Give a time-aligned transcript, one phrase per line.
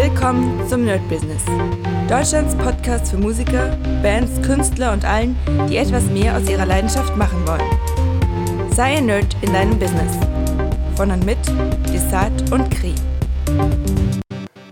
[0.00, 1.42] Willkommen zum Nerd Business.
[2.08, 5.36] Deutschlands Podcast für Musiker, Bands, Künstler und allen,
[5.68, 8.70] die etwas mehr aus ihrer Leidenschaft machen wollen.
[8.70, 10.16] Sei ein Nerd in deinem Business.
[10.94, 11.38] Von und mit
[11.92, 12.94] Desart und Kri.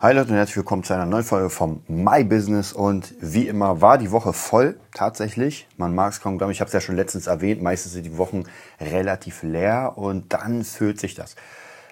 [0.00, 3.80] Hi Leute und herzlich willkommen zu einer neuen Folge vom My Business und wie immer
[3.80, 5.66] war die Woche voll, tatsächlich.
[5.76, 8.16] Man mag es kaum glauben, ich habe es ja schon letztens erwähnt, meistens sind die
[8.16, 8.44] Wochen
[8.80, 11.34] relativ leer und dann füllt sich das.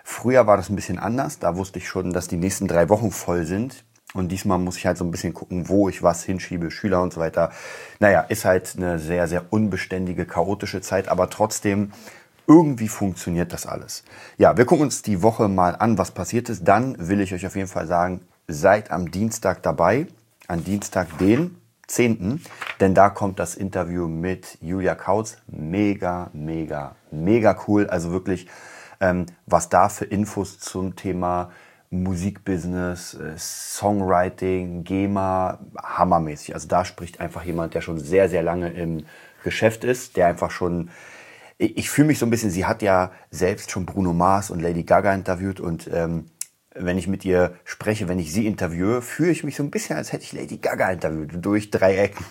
[0.07, 1.39] Früher war das ein bisschen anders.
[1.39, 3.85] Da wusste ich schon, dass die nächsten drei Wochen voll sind.
[4.13, 7.13] Und diesmal muss ich halt so ein bisschen gucken, wo ich was hinschiebe, Schüler und
[7.13, 7.51] so weiter.
[7.99, 11.91] Naja, ist halt eine sehr, sehr unbeständige, chaotische Zeit, aber trotzdem
[12.47, 14.05] irgendwie funktioniert das alles.
[14.37, 16.69] Ja, wir gucken uns die Woche mal an, was passiert ist.
[16.69, 20.07] Dann will ich euch auf jeden Fall sagen, seid am Dienstag dabei,
[20.47, 22.41] an Dienstag den 10.,
[22.79, 25.39] denn da kommt das Interview mit Julia Kautz.
[25.49, 27.89] Mega, mega, mega cool.
[27.89, 28.47] Also wirklich
[29.47, 31.51] was da für Infos zum Thema
[31.91, 36.55] Musikbusiness, äh, Songwriting, GEMA, hammermäßig.
[36.55, 39.07] Also da spricht einfach jemand, der schon sehr, sehr lange im
[39.43, 40.91] Geschäft ist, der einfach schon,
[41.59, 44.61] ich, ich fühle mich so ein bisschen, sie hat ja selbst schon Bruno Mars und
[44.61, 46.27] Lady Gaga interviewt und ähm,
[46.75, 49.97] wenn ich mit ihr spreche, wenn ich sie interviewe, fühle ich mich so ein bisschen,
[49.97, 52.25] als hätte ich Lady Gaga interviewt, durch drei Ecken.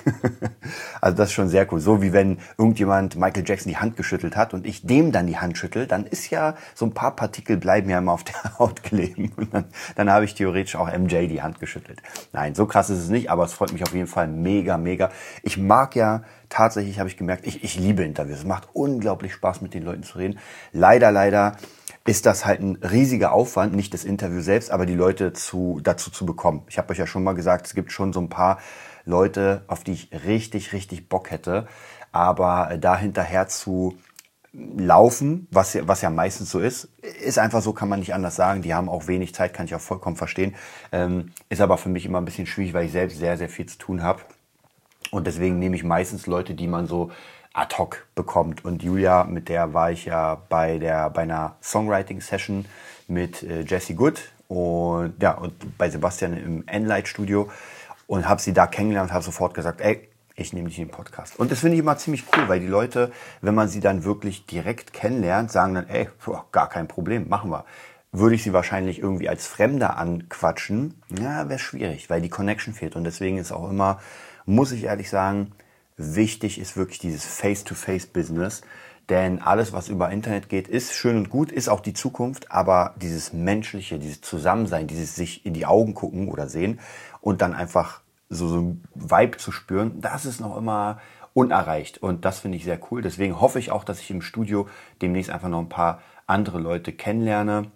[1.01, 1.79] also das ist schon sehr cool.
[1.79, 5.37] So wie wenn irgendjemand Michael Jackson die Hand geschüttelt hat und ich dem dann die
[5.37, 8.83] Hand schüttel, dann ist ja so ein paar Partikel bleiben ja immer auf der Haut
[8.83, 9.31] kleben.
[9.37, 12.01] Und dann, dann habe ich theoretisch auch MJ die Hand geschüttelt.
[12.33, 15.09] Nein, so krass ist es nicht, aber es freut mich auf jeden Fall mega, mega.
[15.43, 18.39] Ich mag ja tatsächlich, habe ich gemerkt, ich, ich liebe Interviews.
[18.39, 20.37] Es macht unglaublich Spaß, mit den Leuten zu reden.
[20.73, 21.55] Leider, leider
[22.05, 26.11] ist das halt ein riesiger Aufwand, nicht das Interview selbst, aber die Leute zu, dazu
[26.11, 26.63] zu bekommen.
[26.67, 28.59] Ich habe euch ja schon mal gesagt, es gibt schon so ein paar
[29.05, 31.67] Leute, auf die ich richtig, richtig Bock hätte,
[32.11, 33.97] aber da hinterher zu
[34.53, 38.61] laufen, was, was ja meistens so ist, ist einfach so, kann man nicht anders sagen.
[38.61, 40.55] Die haben auch wenig Zeit, kann ich auch vollkommen verstehen.
[40.91, 43.65] Ähm, ist aber für mich immer ein bisschen schwierig, weil ich selbst sehr, sehr viel
[43.65, 44.21] zu tun habe.
[45.09, 47.11] Und deswegen nehme ich meistens Leute, die man so
[47.53, 48.65] ad hoc bekommt.
[48.65, 52.65] Und Julia, mit der war ich ja bei, der, bei einer Songwriting-Session
[53.07, 57.49] mit äh, Jesse Good und, ja, und bei Sebastian im Enlight-Studio
[58.07, 60.91] und habe sie da kennengelernt und habe sofort gesagt, ey, ich nehme dich in den
[60.91, 61.39] Podcast.
[61.39, 63.11] Und das finde ich immer ziemlich cool, weil die Leute,
[63.41, 66.09] wenn man sie dann wirklich direkt kennenlernt, sagen dann, ey,
[66.51, 67.65] gar kein Problem, machen wir.
[68.11, 72.95] Würde ich sie wahrscheinlich irgendwie als Fremder anquatschen, ja, wäre schwierig, weil die Connection fehlt.
[72.95, 73.99] Und deswegen ist auch immer,
[74.45, 75.51] muss ich ehrlich sagen,
[75.97, 78.61] wichtig ist wirklich dieses Face-to-Face-Business.
[79.09, 82.95] Denn alles, was über Internet geht, ist schön und gut, ist auch die Zukunft, aber
[83.01, 86.79] dieses menschliche, dieses Zusammensein, dieses sich in die Augen gucken oder sehen
[87.19, 91.01] und dann einfach so, so ein Vibe zu spüren, das ist noch immer
[91.33, 91.97] unerreicht.
[91.97, 93.01] Und das finde ich sehr cool.
[93.01, 94.67] Deswegen hoffe ich auch, dass ich im Studio
[95.01, 97.71] demnächst einfach noch ein paar andere Leute kennenlerne,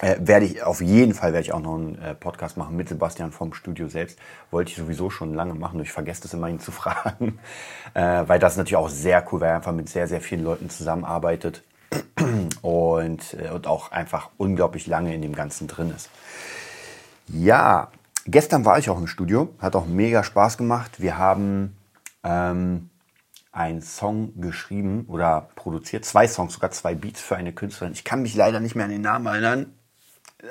[0.00, 2.88] äh, werde ich auf jeden Fall werde ich auch noch einen äh, Podcast machen mit
[2.88, 4.18] Sebastian vom Studio selbst.
[4.50, 7.38] Wollte ich sowieso schon lange machen, ich vergesse das immer ihn zu fragen,
[7.94, 10.70] äh, weil das natürlich auch sehr cool, weil er einfach mit sehr sehr vielen Leuten
[10.70, 11.62] zusammenarbeitet
[12.62, 16.10] und äh, und auch einfach unglaublich lange in dem Ganzen drin ist.
[17.26, 17.88] Ja,
[18.26, 21.00] gestern war ich auch im Studio, hat auch mega Spaß gemacht.
[21.00, 21.76] Wir haben
[22.24, 22.90] ähm,
[23.52, 27.92] einen Song geschrieben oder produziert, zwei Songs, sogar zwei Beats für eine Künstlerin.
[27.92, 29.74] Ich kann mich leider nicht mehr an den Namen erinnern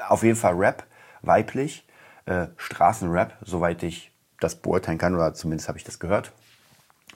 [0.08, 0.86] auf jeden Fall Rap,
[1.22, 1.86] weiblich,
[2.26, 6.32] äh, Straßenrap, soweit ich das beurteilen kann, oder zumindest habe ich das gehört.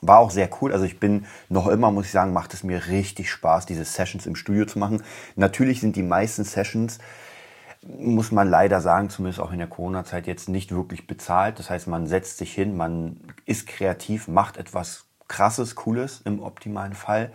[0.02, 0.74] War auch sehr cool.
[0.74, 4.26] Also ich bin noch immer, muss ich sagen, macht es mir richtig Spaß, diese Sessions
[4.26, 5.04] im Studio zu machen.
[5.36, 7.00] Natürlich sind die meisten Sessions,
[7.82, 11.60] muss man leider sagen, zumindest auch in der Corona-Zeit jetzt nicht wirklich bezahlt.
[11.60, 16.94] Das heißt, man setzt sich hin, man ist kreativ, macht etwas Krasses, Cooles im optimalen
[16.94, 17.32] Fall.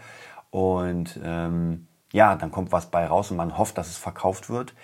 [0.51, 4.75] Und ähm, ja, dann kommt was bei raus und man hofft, dass es verkauft wird.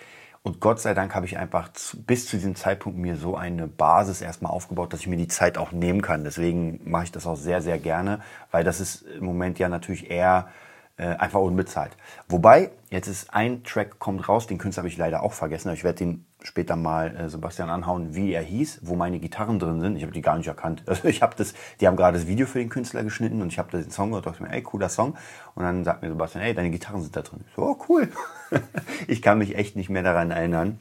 [0.47, 1.71] Und Gott sei Dank habe ich einfach
[2.06, 5.56] bis zu diesem Zeitpunkt mir so eine Basis erstmal aufgebaut, dass ich mir die Zeit
[5.56, 6.22] auch nehmen kann.
[6.22, 10.10] Deswegen mache ich das auch sehr, sehr gerne, weil das ist im Moment ja natürlich
[10.10, 10.49] eher
[10.97, 11.97] äh, einfach unbezahlt.
[12.28, 15.77] Wobei, jetzt ist ein Track kommt raus, den Künstler habe ich leider auch vergessen, aber
[15.77, 19.81] ich werde den später mal äh, Sebastian anhauen, wie er hieß, wo meine Gitarren drin
[19.81, 19.96] sind.
[19.96, 20.85] Ich habe die gar nicht erkannt.
[20.94, 23.58] Also ich habe das, die haben gerade das Video für den Künstler geschnitten und ich
[23.58, 25.17] habe den Song gehört und dachte mir, ey, cooler Song.
[25.55, 27.40] Und dann sagt mir Sebastian, ey, deine Gitarren sind da drin.
[27.49, 28.08] Ich so, oh, cool.
[29.08, 30.79] ich kann mich echt nicht mehr daran erinnern.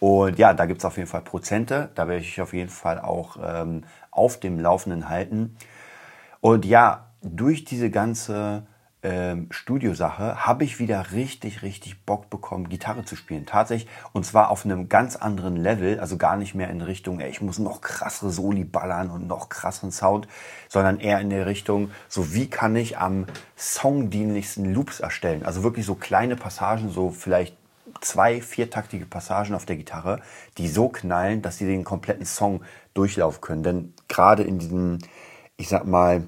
[0.00, 1.90] Und ja, da gibt's auf jeden Fall Prozente.
[1.94, 5.56] Da werde ich auf jeden Fall auch ähm, auf dem Laufenden halten.
[6.40, 8.66] Und ja, durch diese ganze
[9.04, 13.44] ähm, Studiosache habe ich wieder richtig, richtig Bock bekommen, Gitarre zu spielen.
[13.44, 13.88] Tatsächlich.
[14.12, 16.00] Und zwar auf einem ganz anderen Level.
[16.00, 19.50] Also gar nicht mehr in Richtung, ey, ich muss noch krassere Soli ballern und noch
[19.50, 20.26] krasseren Sound,
[20.68, 25.44] sondern eher in der Richtung, so wie kann ich am songdienlichsten Loops erstellen.
[25.44, 27.56] Also wirklich so kleine Passagen, so vielleicht
[28.00, 30.20] zwei viertaktige Passagen auf der Gitarre,
[30.56, 32.62] die so knallen, dass sie den kompletten Song
[32.94, 33.62] durchlaufen können.
[33.62, 34.98] Denn gerade in diesem,
[35.58, 36.24] ich sag mal,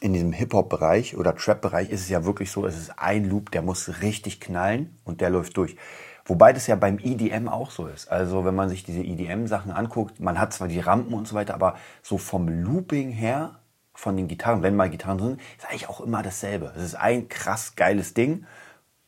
[0.00, 3.62] in diesem Hip-Hop-Bereich oder Trap-Bereich ist es ja wirklich so, es ist ein Loop, der
[3.62, 5.76] muss richtig knallen und der läuft durch.
[6.24, 8.10] Wobei das ja beim EDM auch so ist.
[8.10, 11.54] Also wenn man sich diese EDM-Sachen anguckt, man hat zwar die Rampen und so weiter,
[11.54, 13.60] aber so vom Looping her,
[13.94, 16.72] von den Gitarren, wenn mal Gitarren sind, ist eigentlich auch immer dasselbe.
[16.76, 18.44] Es ist ein krass geiles Ding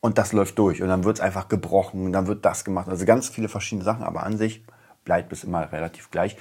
[0.01, 2.89] und das läuft durch und dann wird es einfach gebrochen, dann wird das gemacht.
[2.89, 4.65] Also ganz viele verschiedene Sachen, aber an sich
[5.05, 6.37] bleibt es immer relativ gleich.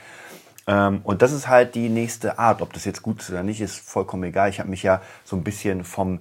[0.67, 2.61] Ähm, und das ist halt die nächste Art.
[2.61, 4.49] Ob das jetzt gut ist oder nicht, ist vollkommen egal.
[4.49, 6.19] Ich habe mich ja so ein bisschen vom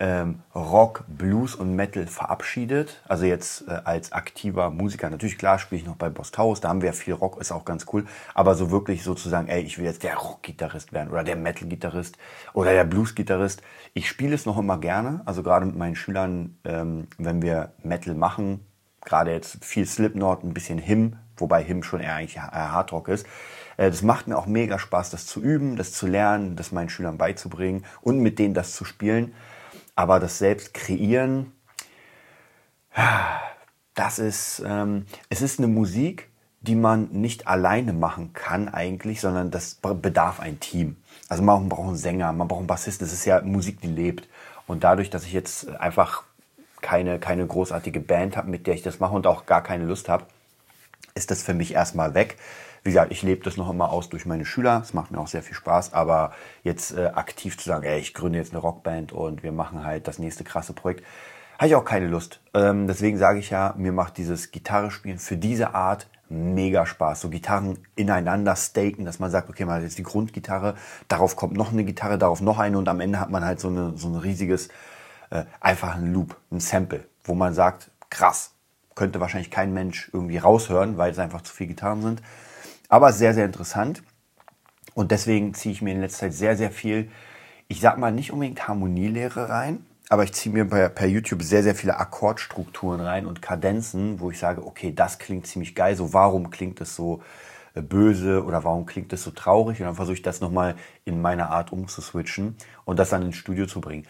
[0.00, 3.02] ähm, Rock, Blues und Metal verabschiedet.
[3.08, 5.10] Also jetzt äh, als aktiver Musiker.
[5.10, 7.50] Natürlich, klar, spiele ich noch bei Boss Taurus, da haben wir ja viel Rock, ist
[7.50, 8.06] auch ganz cool.
[8.34, 12.16] Aber so wirklich sozusagen, ey, ich will jetzt der Rock-Gitarrist werden oder der Metal-Gitarrist
[12.52, 13.62] oder der Blues-Gitarrist.
[13.94, 15.22] Ich spiele es noch immer gerne.
[15.24, 18.64] Also gerade mit meinen Schülern, ähm, wenn wir Metal machen,
[19.04, 23.26] gerade jetzt viel Slipknot, ein bisschen Him, wobei Him schon eher eigentlich Hardrock ist.
[23.78, 26.90] Äh, das macht mir auch mega Spaß, das zu üben, das zu lernen, das meinen
[26.90, 29.34] Schülern beizubringen und mit denen das zu spielen.
[29.94, 31.52] Aber das selbst kreieren,
[33.94, 36.28] das ist, ähm, es ist eine Musik,
[36.60, 40.96] die man nicht alleine machen kann eigentlich, sondern das bedarf ein Team.
[41.28, 43.06] Also man braucht einen Sänger, man braucht einen Bassisten.
[43.06, 44.28] Das ist ja Musik, die lebt.
[44.66, 46.24] Und dadurch, dass ich jetzt einfach
[46.80, 50.08] keine, keine großartige Band habe, mit der ich das mache und auch gar keine Lust
[50.08, 50.26] habe,
[51.14, 52.36] ist das für mich erstmal weg.
[52.82, 54.80] Wie gesagt, ich lebe das noch immer aus durch meine Schüler.
[54.82, 55.92] Es macht mir auch sehr viel Spaß.
[55.92, 56.32] Aber
[56.62, 60.08] jetzt äh, aktiv zu sagen, ey, ich gründe jetzt eine Rockband und wir machen halt
[60.08, 61.04] das nächste krasse Projekt,
[61.58, 62.40] habe ich auch keine Lust.
[62.54, 67.20] Ähm, deswegen sage ich ja, mir macht dieses Gitarre spielen für diese Art mega Spaß.
[67.20, 70.74] So Gitarren ineinander staken, dass man sagt, okay, man hat jetzt die Grundgitarre,
[71.08, 73.68] darauf kommt noch eine Gitarre, darauf noch eine und am Ende hat man halt so,
[73.68, 74.68] eine, so ein riesiges,
[75.30, 78.52] äh, einfach ein Loop, ein Sample, wo man sagt, krass,
[78.94, 82.22] könnte wahrscheinlich kein Mensch irgendwie raushören, weil es einfach zu viele Gitarren sind.
[82.88, 84.02] Aber sehr, sehr interessant.
[84.94, 87.10] Und deswegen ziehe ich mir in letzter Zeit sehr, sehr viel,
[87.68, 91.62] ich sag mal nicht unbedingt Harmonielehre rein, aber ich ziehe mir per, per YouTube sehr,
[91.62, 96.14] sehr viele Akkordstrukturen rein und Kadenzen, wo ich sage, okay, das klingt ziemlich geil, so
[96.14, 97.22] warum klingt es so
[97.74, 99.80] äh, böse oder warum klingt es so traurig?
[99.80, 100.74] Und dann versuche ich das nochmal
[101.04, 102.56] in meiner Art umzuswitchen
[102.86, 104.06] und das dann ins Studio zu bringen.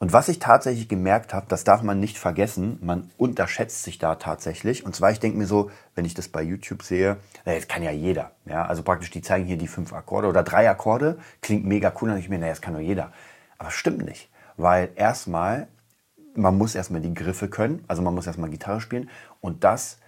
[0.00, 4.14] Und was ich tatsächlich gemerkt habe, das darf man nicht vergessen, man unterschätzt sich da
[4.14, 4.86] tatsächlich.
[4.86, 7.90] Und zwar, ich denke mir so, wenn ich das bei YouTube sehe, das kann ja
[7.90, 8.30] jeder.
[8.44, 12.08] Ja, also praktisch, die zeigen hier die fünf Akkorde oder drei Akkorde, klingt mega cool.
[12.08, 13.12] Dann denke ich mir, naja, das kann doch jeder.
[13.58, 14.30] Aber stimmt nicht.
[14.56, 15.66] Weil erstmal,
[16.34, 19.10] man muss erstmal die Griffe können, also man muss erstmal Gitarre spielen
[19.40, 19.98] und das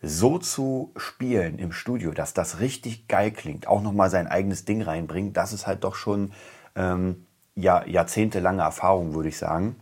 [0.00, 4.82] so zu spielen im Studio, dass das richtig geil klingt, auch nochmal sein eigenes Ding
[4.82, 6.32] reinbringen, das ist halt doch schon
[6.76, 7.26] ähm,
[7.58, 9.76] ja, jahrzehntelange Erfahrung, würde ich sagen.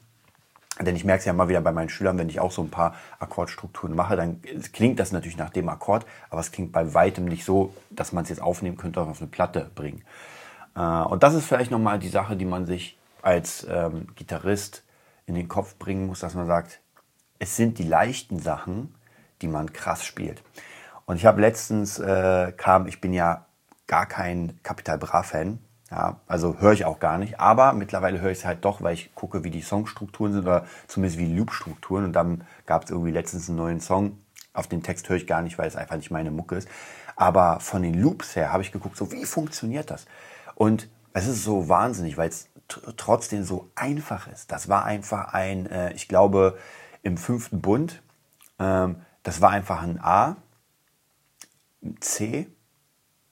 [0.81, 2.71] Denn ich merke es ja immer wieder bei meinen Schülern, wenn ich auch so ein
[2.71, 4.43] paar Akkordstrukturen mache, dann
[4.73, 8.25] klingt das natürlich nach dem Akkord, aber es klingt bei weitem nicht so, dass man
[8.25, 10.03] es jetzt aufnehmen könnte und auf eine Platte bringen.
[10.75, 14.83] Äh, und das ist vielleicht nochmal die Sache, die man sich als ähm, Gitarrist
[15.27, 16.81] in den Kopf bringen muss, dass man sagt,
[17.39, 18.95] es sind die leichten Sachen,
[19.43, 20.43] die man krass spielt.
[21.07, 23.47] Und ich habe letztens äh, kam, ich bin ja
[23.87, 25.59] gar kein Capital Bra Fan,
[25.91, 27.39] ja, also höre ich auch gar nicht.
[27.39, 30.67] Aber mittlerweile höre ich es halt doch, weil ich gucke, wie die Songstrukturen sind oder
[30.89, 32.05] zumindest wie Loop-Strukturen.
[32.05, 34.19] Und dann gab es irgendwie letztens einen neuen Song.
[34.53, 36.69] Auf den Text höre ich gar nicht, weil es einfach nicht meine Mucke ist.
[37.15, 40.07] Aber von den Loops her habe ich geguckt, so wie funktioniert das?
[40.55, 42.49] Und es ist so wahnsinnig, weil es
[42.97, 44.51] trotzdem so einfach ist.
[44.51, 46.59] Das war einfach ein, äh, ich glaube,
[47.03, 48.03] im fünften Bund,
[48.59, 50.37] ähm, das war einfach ein A,
[51.83, 52.49] ein C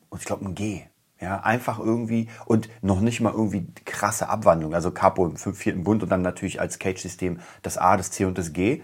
[0.09, 0.85] und ich glaube ein G.
[1.21, 4.75] Ja, einfach irgendwie und noch nicht mal irgendwie krasse Abwandlung.
[4.75, 8.37] Also Capo im vierten Bund und dann natürlich als Cage-System das A, das C und
[8.37, 8.83] das G.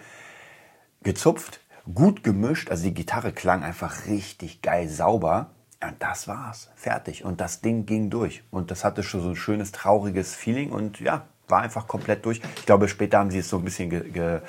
[1.02, 1.60] Gezupft,
[1.92, 2.70] gut gemischt.
[2.70, 5.50] Also die Gitarre klang einfach richtig geil sauber.
[5.82, 6.70] Und das war's.
[6.76, 7.24] Fertig.
[7.24, 8.42] Und das Ding ging durch.
[8.50, 12.40] Und das hatte schon so ein schönes, trauriges Feeling und ja, war einfach komplett durch.
[12.56, 14.40] Ich glaube, später haben sie es so ein bisschen ge, ge,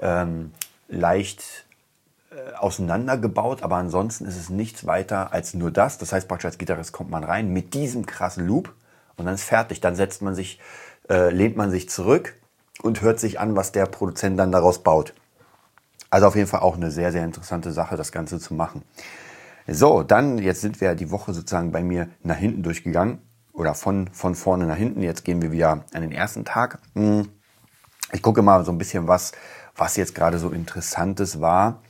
[0.00, 0.52] ähm,
[0.88, 1.66] leicht
[2.58, 5.98] auseinandergebaut, aber ansonsten ist es nichts weiter als nur das.
[5.98, 8.74] Das heißt, praktisch als Gitarrist kommt man rein mit diesem krassen Loop
[9.16, 9.80] und dann ist fertig.
[9.80, 10.60] Dann setzt man sich,
[11.08, 12.34] äh, lehnt man sich zurück
[12.82, 15.14] und hört sich an, was der Produzent dann daraus baut.
[16.10, 18.82] Also auf jeden Fall auch eine sehr, sehr interessante Sache, das Ganze zu machen.
[19.66, 23.20] So, dann, jetzt sind wir die Woche sozusagen bei mir nach hinten durchgegangen
[23.52, 25.02] oder von, von vorne nach hinten.
[25.02, 26.78] Jetzt gehen wir wieder an den ersten Tag.
[26.94, 27.28] Hm.
[28.12, 29.32] Ich gucke mal so ein bisschen, was,
[29.76, 31.82] was jetzt gerade so Interessantes war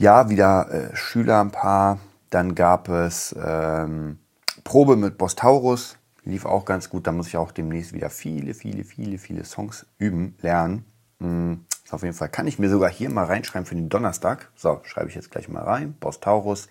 [0.00, 1.98] ja, wieder äh, Schüler ein paar.
[2.30, 4.18] Dann gab es ähm,
[4.64, 7.06] Probe mit Bostaurus, lief auch ganz gut.
[7.06, 10.86] Da muss ich auch demnächst wieder viele, viele, viele, viele Songs üben, lernen.
[11.20, 14.48] Hm, Auf jeden Fall kann ich mir sogar hier mal reinschreiben für den Donnerstag.
[14.56, 15.94] So, schreibe ich jetzt gleich mal rein.
[16.00, 16.70] Boss Taurus,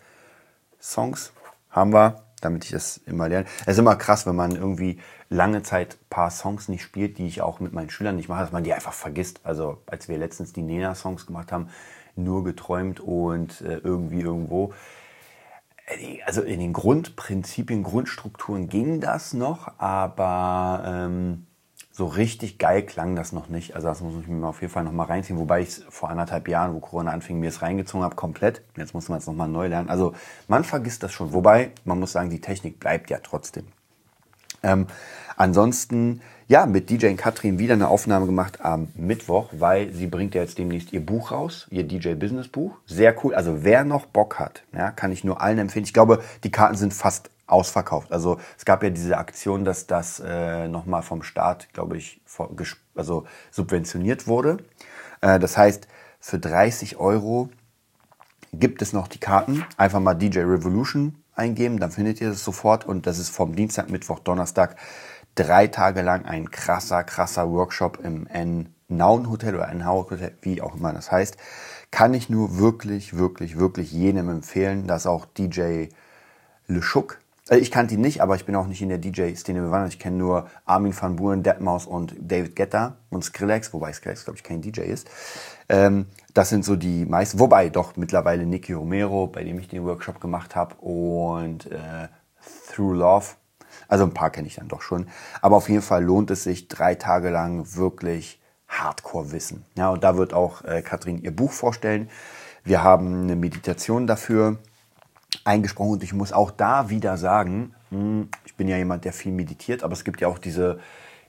[0.81, 1.31] Songs
[1.69, 3.45] haben wir, damit ich das immer lerne.
[3.62, 7.43] Es ist immer krass, wenn man irgendwie lange Zeit paar Songs nicht spielt, die ich
[7.43, 9.41] auch mit meinen Schülern nicht mache, dass man die einfach vergisst.
[9.43, 11.69] Also als wir letztens die Nena-Songs gemacht haben,
[12.23, 14.73] nur geträumt und äh, irgendwie irgendwo.
[15.85, 21.45] Äh, also in den Grundprinzipien, Grundstrukturen ging das noch, aber ähm,
[21.99, 23.75] so richtig geil klang das noch nicht.
[23.75, 25.38] Also das muss ich mir auf jeden Fall noch mal reinziehen.
[25.38, 28.61] Wobei ich es vor anderthalb Jahren, wo Corona anfing, mir es reingezogen habe, komplett.
[28.77, 29.89] Jetzt muss man es noch mal neu lernen.
[29.89, 30.13] Also
[30.47, 31.33] man vergisst das schon.
[31.33, 33.65] Wobei, man muss sagen, die Technik bleibt ja trotzdem.
[34.63, 34.88] Ähm,
[35.35, 40.41] ansonsten, ja, mit DJ Katrin wieder eine Aufnahme gemacht am Mittwoch, weil sie bringt ja
[40.41, 42.75] jetzt demnächst ihr Buch raus, ihr DJ Business Buch.
[42.88, 43.36] Sehr cool.
[43.36, 45.86] Also wer noch Bock hat, ja, kann ich nur allen empfehlen.
[45.86, 48.12] Ich glaube, die Karten sind fast ausverkauft.
[48.12, 52.50] Also es gab ja diese Aktion, dass das äh, nochmal vom Staat, glaube ich, vor,
[52.96, 54.58] also subventioniert wurde.
[55.22, 55.88] Äh, das heißt,
[56.20, 57.50] für 30 Euro
[58.53, 59.63] gibt es noch die Karten.
[59.77, 62.86] Einfach mal DJ Revolution eingeben, dann findet ihr das sofort.
[62.88, 64.77] Und das ist vom Dienstag, Mittwoch, Donnerstag
[65.39, 70.62] drei Tage lang ein krasser, krasser Workshop im N Naun Hotel oder N Hotel, wie
[70.62, 71.38] auch immer das heißt.
[71.91, 75.88] Kann ich nur wirklich, wirklich, wirklich jedem empfehlen, dass auch DJ
[76.67, 77.19] Le Schuck
[77.50, 79.93] äh, ich kannte ihn nicht, aber ich bin auch nicht in der DJ-Szene bewandert.
[79.93, 84.38] Ich kenne nur Armin van Buuren, Deadmau5 und David Guetta und Skrillex, wobei Skrillex, glaube
[84.38, 85.10] ich, kein DJ ist.
[85.67, 89.86] Ähm, das sind so die meisten, wobei doch mittlerweile Nicky Romero, bei dem ich den
[89.86, 92.08] Workshop gemacht habe, und äh,
[92.72, 93.25] Through Love.
[93.88, 95.07] Also ein paar kenne ich dann doch schon.
[95.41, 99.65] Aber auf jeden Fall lohnt es sich, drei Tage lang wirklich Hardcore-Wissen.
[99.75, 102.09] Ja, und da wird auch äh, Katrin ihr Buch vorstellen.
[102.63, 104.57] Wir haben eine Meditation dafür
[105.43, 109.31] eingesprochen und ich muss auch da wieder sagen, hm, ich bin ja jemand, der viel
[109.31, 110.79] meditiert, aber es gibt ja auch diese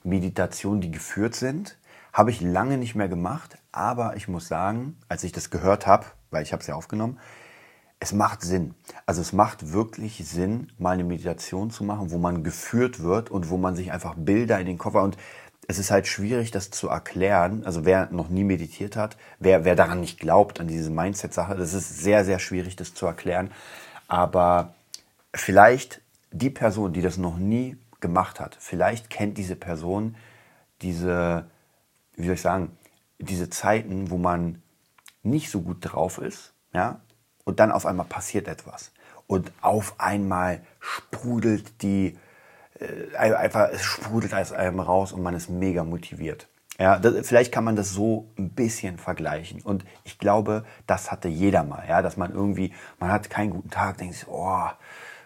[0.03, 1.77] Meditationen, die geführt sind.
[2.13, 6.05] Habe ich lange nicht mehr gemacht, aber ich muss sagen, als ich das gehört habe,
[6.29, 7.19] weil ich habe es ja aufgenommen,
[8.01, 8.73] es macht Sinn.
[9.05, 13.49] Also es macht wirklich Sinn, mal eine Meditation zu machen, wo man geführt wird und
[13.49, 15.17] wo man sich einfach Bilder in den Koffer und
[15.67, 17.63] es ist halt schwierig, das zu erklären.
[17.63, 21.73] Also wer noch nie meditiert hat, wer, wer daran nicht glaubt, an diese Mindset-Sache, das
[21.73, 23.51] ist sehr, sehr schwierig, das zu erklären.
[24.07, 24.73] Aber
[25.31, 30.15] vielleicht die Person, die das noch nie gemacht hat, vielleicht kennt diese Person
[30.81, 31.45] diese,
[32.15, 32.75] wie soll ich sagen,
[33.19, 34.63] diese Zeiten, wo man
[35.21, 36.99] nicht so gut drauf ist, ja,
[37.51, 38.93] und dann auf einmal passiert etwas.
[39.27, 42.17] Und auf einmal sprudelt die,
[42.79, 46.47] äh, einfach, es sprudelt aus einem raus und man ist mega motiviert.
[46.79, 49.61] Ja, das, vielleicht kann man das so ein bisschen vergleichen.
[49.61, 53.69] Und ich glaube, das hatte jeder mal, ja, dass man irgendwie, man hat keinen guten
[53.69, 54.69] Tag, denkt sich, oh,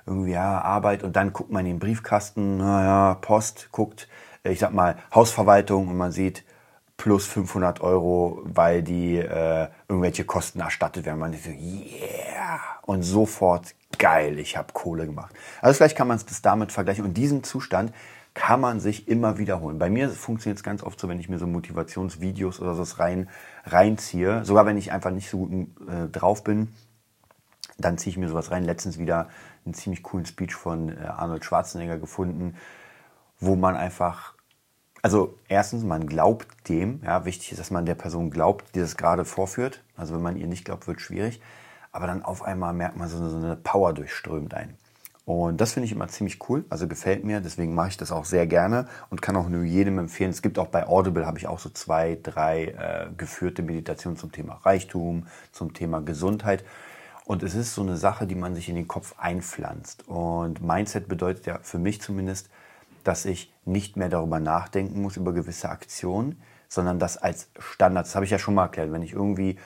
[0.08, 4.08] irgendwie ja, Arbeit und dann guckt man in den Briefkasten, naja, Post, guckt,
[4.44, 6.44] äh, ich sag mal, Hausverwaltung und man sieht
[6.98, 11.20] plus 500 Euro, weil die äh, irgendwelche Kosten erstattet werden.
[11.20, 15.34] Man denkt so, yeah, und sofort geil, ich habe Kohle gemacht.
[15.62, 17.04] Also vielleicht kann man es bis damit vergleichen.
[17.04, 17.92] Und diesen Zustand,
[18.36, 19.80] kann man sich immer wiederholen.
[19.80, 23.30] Bei mir funktioniert es ganz oft so, wenn ich mir so Motivationsvideos oder so rein,
[23.64, 26.68] reinziehe, sogar wenn ich einfach nicht so gut äh, drauf bin,
[27.78, 28.66] dann ziehe ich mir sowas rein.
[28.66, 29.30] Letztens wieder
[29.64, 32.56] einen ziemlich coolen Speech von äh, Arnold Schwarzenegger gefunden,
[33.40, 34.35] wo man einfach,
[35.06, 38.98] also erstens, man glaubt dem, ja, wichtig ist, dass man der Person glaubt, die das
[38.98, 39.84] gerade vorführt.
[39.96, 41.40] Also wenn man ihr nicht glaubt, wird schwierig.
[41.92, 44.76] Aber dann auf einmal merkt man, so, so eine Power durchströmt ein.
[45.24, 48.26] Und das finde ich immer ziemlich cool, also gefällt mir, deswegen mache ich das auch
[48.26, 50.32] sehr gerne und kann auch nur jedem empfehlen.
[50.32, 54.32] Es gibt auch bei Audible, habe ich auch so zwei, drei äh, geführte Meditationen zum
[54.32, 56.64] Thema Reichtum, zum Thema Gesundheit.
[57.26, 60.08] Und es ist so eine Sache, die man sich in den Kopf einpflanzt.
[60.08, 62.50] Und Mindset bedeutet ja für mich zumindest,
[63.06, 68.16] dass ich nicht mehr darüber nachdenken muss, über gewisse Aktionen, sondern das als Standard, das
[68.16, 69.58] habe ich ja schon mal erklärt, wenn ich irgendwie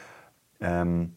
[0.59, 1.15] ähm,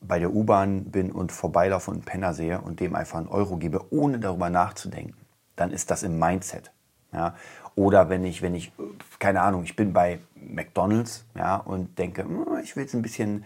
[0.00, 3.56] bei der U-Bahn bin und vorbeilaufe und einen Penner sehe und dem einfach einen Euro
[3.56, 5.16] gebe, ohne darüber nachzudenken,
[5.56, 6.72] dann ist das im Mindset.
[7.12, 7.34] Ja?
[7.74, 8.72] Oder wenn ich, wenn ich,
[9.18, 13.44] keine Ahnung, ich bin bei McDonalds ja, und denke, hm, ich will jetzt ein bisschen,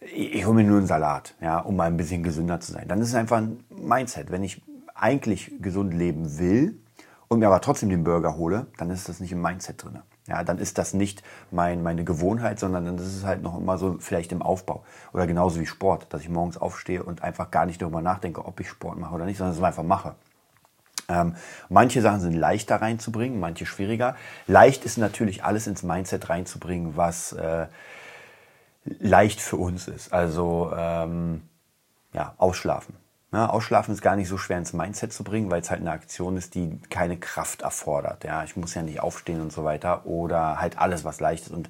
[0.00, 2.86] ich hole mir nur einen Salat, ja, um mal ein bisschen gesünder zu sein.
[2.86, 4.30] Dann ist es einfach ein Mindset.
[4.30, 4.62] Wenn ich
[4.98, 6.80] eigentlich gesund leben will
[7.28, 10.42] und mir aber trotzdem den Burger hole, dann ist das nicht im Mindset drin ja,
[10.42, 13.96] dann ist das nicht mein, meine Gewohnheit, sondern dann ist es halt noch immer so
[14.00, 14.84] vielleicht im Aufbau.
[15.12, 18.58] Oder genauso wie Sport, dass ich morgens aufstehe und einfach gar nicht darüber nachdenke, ob
[18.60, 20.14] ich Sport mache oder nicht, sondern es einfach mache.
[21.08, 21.36] Ähm,
[21.68, 24.16] manche Sachen sind leichter reinzubringen, manche schwieriger.
[24.48, 27.66] Leicht ist natürlich alles ins Mindset reinzubringen, was äh,
[28.84, 30.12] leicht für uns ist.
[30.12, 31.42] Also ähm,
[32.12, 32.96] ja, ausschlafen.
[33.36, 35.90] Ja, Ausschlafen ist gar nicht so schwer ins Mindset zu bringen, weil es halt eine
[35.90, 38.24] Aktion ist, die keine Kraft erfordert.
[38.24, 41.52] Ja, ich muss ja nicht aufstehen und so weiter oder halt alles, was leicht ist.
[41.52, 41.68] Und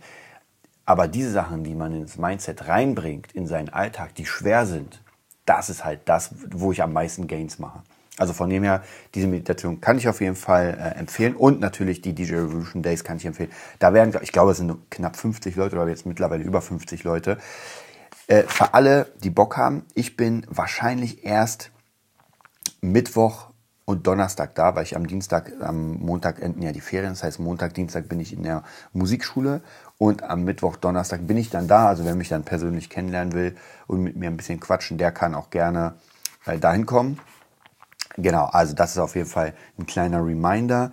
[0.85, 5.03] Aber diese Sachen, die man ins Mindset reinbringt, in seinen Alltag, die schwer sind,
[5.45, 7.83] das ist halt das, wo ich am meisten Gains mache.
[8.17, 8.85] Also von dem her,
[9.17, 13.03] diese Meditation kann ich auf jeden Fall äh, empfehlen und natürlich die DJ Revolution Days
[13.03, 13.51] kann ich empfehlen.
[13.81, 17.39] Da werden, ich glaube, es sind knapp 50 Leute oder jetzt mittlerweile über 50 Leute.
[18.26, 21.71] Äh, für alle, die Bock haben, ich bin wahrscheinlich erst
[22.80, 23.50] Mittwoch
[23.85, 27.11] und Donnerstag da, weil ich am Dienstag, am Montag enden ja die Ferien.
[27.11, 29.62] Das heißt, Montag, Dienstag bin ich in der Musikschule
[29.97, 31.87] und am Mittwoch, Donnerstag bin ich dann da.
[31.87, 33.56] Also wer mich dann persönlich kennenlernen will
[33.87, 35.95] und mit mir ein bisschen quatschen, der kann auch gerne
[36.47, 37.21] äh, dahin kommen.
[38.16, 40.92] Genau, also das ist auf jeden Fall ein kleiner Reminder.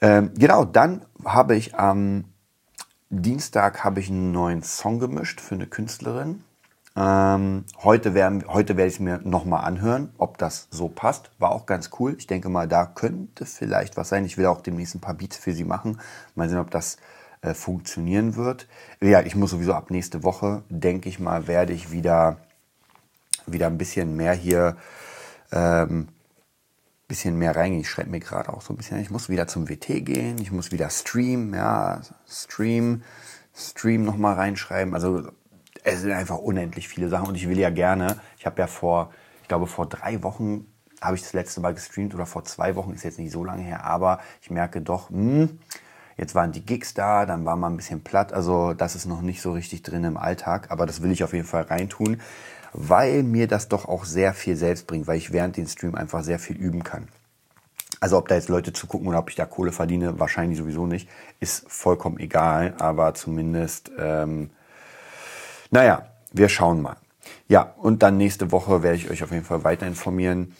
[0.00, 2.24] Ähm, genau, dann habe ich am
[3.10, 6.42] Dienstag habe ich einen neuen Song gemischt für eine Künstlerin.
[6.96, 11.30] Ähm, heute, werden, heute werde ich es mir nochmal anhören, ob das so passt.
[11.38, 12.16] War auch ganz cool.
[12.18, 14.24] Ich denke mal, da könnte vielleicht was sein.
[14.24, 16.00] Ich will auch demnächst ein paar Beats für sie machen.
[16.34, 16.96] Mal sehen, ob das
[17.42, 18.66] äh, funktionieren wird.
[19.00, 22.38] Ja, ich muss sowieso ab nächste Woche, denke ich mal, werde ich wieder,
[23.46, 24.76] wieder ein bisschen mehr hier
[25.52, 26.08] ähm,
[27.08, 27.82] bisschen mehr reingehen.
[27.82, 30.50] Ich schreibe mir gerade auch so ein bisschen, ich muss wieder zum WT gehen, ich
[30.50, 33.02] muss wieder streamen, ja, Stream,
[33.54, 34.94] Stream nochmal reinschreiben.
[34.94, 35.28] Also
[35.84, 37.28] es sind einfach unendlich viele Sachen.
[37.28, 40.66] Und ich will ja gerne, ich habe ja vor, ich glaube vor drei Wochen
[41.00, 43.62] habe ich das letzte Mal gestreamt oder vor zwei Wochen, ist jetzt nicht so lange
[43.62, 45.58] her, aber ich merke doch, hm,
[46.16, 49.20] jetzt waren die Gigs da, dann war man ein bisschen platt, also das ist noch
[49.20, 52.20] nicht so richtig drin im Alltag, aber das will ich auf jeden Fall reintun
[52.72, 56.22] weil mir das doch auch sehr viel selbst bringt, weil ich während den Stream einfach
[56.22, 57.08] sehr viel üben kann.
[58.00, 61.08] Also ob da jetzt Leute zugucken oder ob ich da Kohle verdiene, wahrscheinlich sowieso nicht,
[61.40, 64.50] ist vollkommen egal, aber zumindest, ähm,
[65.70, 66.96] naja, wir schauen mal.
[67.48, 70.54] Ja, und dann nächste Woche werde ich euch auf jeden Fall weiter informieren.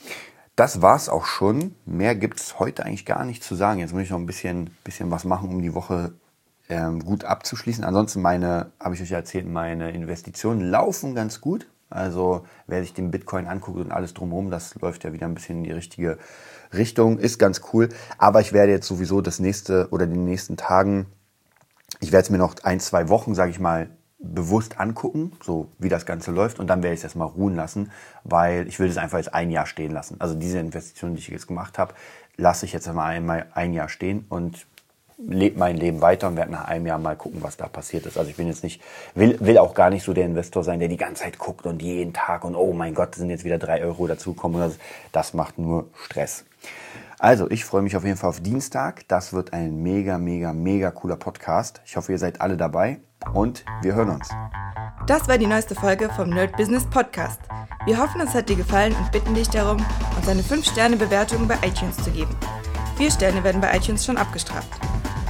[0.57, 1.75] Das war's auch schon.
[1.85, 3.81] Mehr gibt's heute eigentlich gar nicht zu sagen.
[3.81, 6.13] Jetzt muss ich noch ein bisschen, bisschen was machen, um die Woche
[6.69, 7.85] ähm, gut abzuschließen.
[7.85, 11.67] Ansonsten meine, habe ich euch erzählt, meine Investitionen laufen ganz gut.
[11.89, 15.59] Also wer sich den Bitcoin anguckt und alles drumherum, das läuft ja wieder ein bisschen
[15.59, 16.19] in die richtige
[16.73, 17.89] Richtung, ist ganz cool.
[18.19, 21.07] Aber ich werde jetzt sowieso das nächste oder den nächsten Tagen,
[22.01, 25.89] ich werde es mir noch ein, zwei Wochen, sage ich mal, bewusst angucken, so wie
[25.89, 27.93] das Ganze läuft und dann werde ich es erstmal ruhen lassen,
[28.25, 30.17] weil ich will das einfach jetzt ein Jahr stehen lassen.
[30.21, 31.95] Also diese Investition, die ich jetzt gemacht habe,
[32.37, 34.67] lasse ich jetzt einmal ein Jahr stehen und
[35.19, 38.19] lebe mein Leben weiter und werde nach einem Jahr mal gucken, was da passiert ist.
[38.19, 38.83] Also ich bin jetzt nicht,
[39.15, 41.83] will, will auch gar nicht so der Investor sein, der die ganze Zeit guckt und
[41.83, 44.61] jeden Tag und oh mein Gott, sind jetzt wieder drei Euro dazugekommen.
[44.61, 44.79] Das,
[45.13, 46.45] das macht nur Stress.
[47.19, 49.09] Also, ich freue mich auf jeden Fall auf Dienstag.
[49.09, 51.81] Das wird ein mega, mega, mega cooler Podcast.
[51.87, 53.01] Ich hoffe, ihr seid alle dabei
[53.33, 54.29] und wir hören uns.
[55.07, 57.41] Das war die neueste Folge vom Nerd Business Podcast.
[57.87, 59.79] Wir hoffen, es hat dir gefallen und bitten dich darum,
[60.17, 62.37] uns eine 5-Sterne-Bewertung bei iTunes zu geben.
[62.97, 64.69] Vier Sterne werden bei iTunes schon abgestraft.